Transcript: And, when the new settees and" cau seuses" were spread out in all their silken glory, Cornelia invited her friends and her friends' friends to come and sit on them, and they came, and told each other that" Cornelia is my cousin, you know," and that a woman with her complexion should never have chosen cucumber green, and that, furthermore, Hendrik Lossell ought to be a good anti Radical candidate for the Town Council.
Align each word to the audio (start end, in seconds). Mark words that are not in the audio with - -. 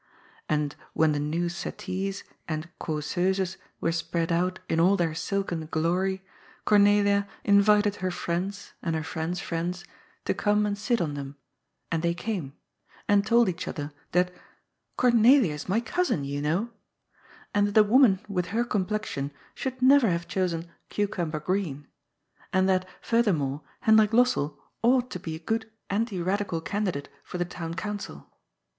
And, 0.49 0.75
when 0.93 1.11
the 1.11 1.19
new 1.19 1.47
settees 1.47 2.23
and" 2.47 2.67
cau 2.79 3.01
seuses" 3.01 3.57
were 3.81 3.91
spread 3.91 4.31
out 4.31 4.57
in 4.67 4.79
all 4.79 4.97
their 4.97 5.13
silken 5.13 5.67
glory, 5.69 6.25
Cornelia 6.65 7.27
invited 7.43 7.97
her 7.97 8.09
friends 8.09 8.73
and 8.81 8.95
her 8.95 9.03
friends' 9.03 9.39
friends 9.41 9.85
to 10.25 10.33
come 10.33 10.65
and 10.65 10.75
sit 10.75 11.01
on 11.01 11.13
them, 11.13 11.35
and 11.91 12.01
they 12.01 12.15
came, 12.15 12.53
and 13.07 13.27
told 13.27 13.47
each 13.47 13.67
other 13.67 13.91
that" 14.11 14.33
Cornelia 14.97 15.53
is 15.53 15.69
my 15.69 15.79
cousin, 15.79 16.23
you 16.23 16.41
know," 16.41 16.71
and 17.53 17.67
that 17.67 17.79
a 17.79 17.83
woman 17.83 18.21
with 18.27 18.47
her 18.47 18.63
complexion 18.63 19.29
should 19.53 19.83
never 19.83 20.09
have 20.09 20.27
chosen 20.27 20.67
cucumber 20.89 21.39
green, 21.39 21.85
and 22.51 22.67
that, 22.67 22.87
furthermore, 23.01 23.61
Hendrik 23.81 24.13
Lossell 24.13 24.57
ought 24.81 25.11
to 25.11 25.19
be 25.19 25.35
a 25.35 25.39
good 25.39 25.69
anti 25.91 26.19
Radical 26.19 26.59
candidate 26.59 27.07
for 27.23 27.37
the 27.37 27.45
Town 27.45 27.75
Council. 27.75 28.27